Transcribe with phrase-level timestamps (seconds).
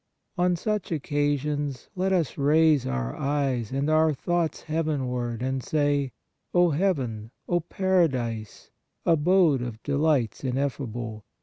[0.35, 6.11] On such occasions let us raise our eyes and our thoughts heavenward and say:
[6.55, 8.71] O Heaven, O Para dise,
[9.05, 11.23] Abode of delights ineffable